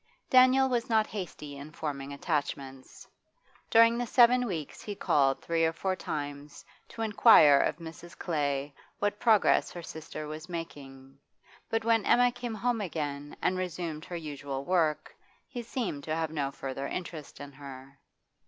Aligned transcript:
Daniel 0.31 0.67
was 0.67 0.89
not 0.89 1.05
hasty 1.05 1.55
in 1.55 1.71
forming 1.71 2.11
attachments. 2.11 3.07
During 3.69 3.99
the 3.99 4.07
seven 4.07 4.47
weeks 4.47 4.81
he 4.81 4.95
called 4.95 5.39
three 5.43 5.63
or 5.63 5.71
four 5.73 5.95
times 5.95 6.65
to 6.89 7.03
inquire 7.03 7.59
of 7.59 7.77
Mrs. 7.77 8.17
Clay 8.17 8.73
what 8.97 9.19
progress 9.19 9.71
her 9.71 9.83
sister 9.83 10.27
was 10.27 10.49
making, 10.49 11.19
but 11.69 11.85
when 11.85 12.03
Emma 12.03 12.31
came 12.31 12.55
home 12.55 12.81
again, 12.81 13.37
and 13.43 13.59
resumed 13.59 14.03
her 14.05 14.15
usual 14.17 14.65
work, 14.65 15.15
he 15.47 15.61
seemed 15.61 16.03
to 16.05 16.15
have 16.15 16.31
no 16.31 16.49
further 16.49 16.87
interest 16.87 17.39
in 17.39 17.51
her. 17.51 17.99